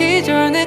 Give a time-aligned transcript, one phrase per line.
[0.00, 0.64] 시절 내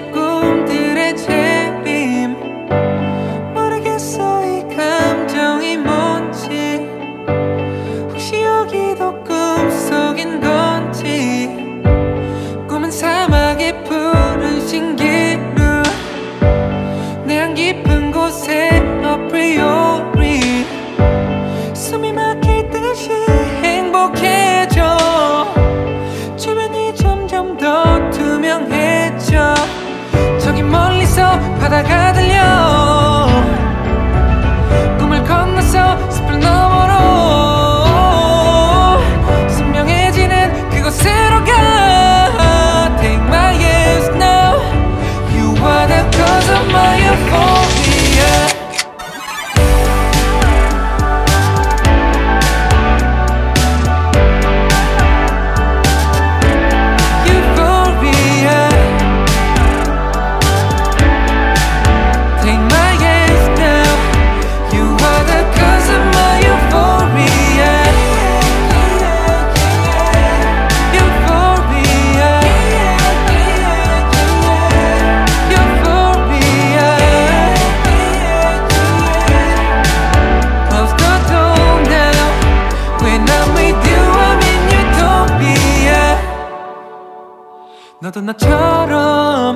[88.04, 89.56] 너도 나처럼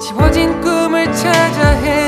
[0.00, 2.01] 지워진 꿈을 찾아 해.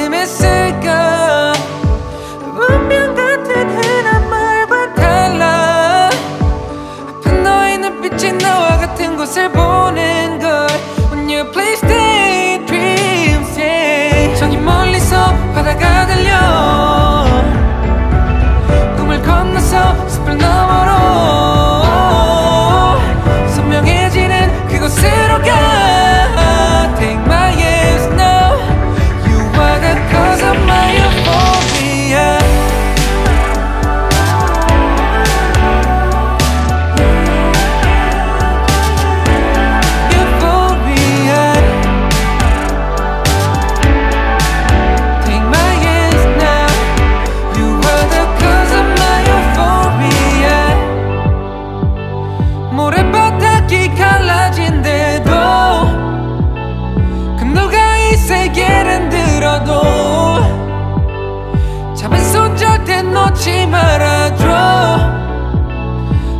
[62.74, 64.44] 그럴 땐 놓지 말아줘.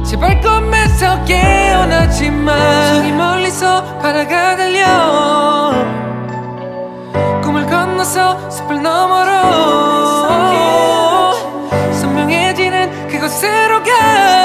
[0.05, 2.53] 제발 꿈에서 깨어나지 마
[2.89, 5.72] 손이 멀리서 바다가 들려.
[7.41, 9.31] 꿈을 건너서 숲을 너머로.
[11.93, 14.44] 선명해지는 그곳으로 가.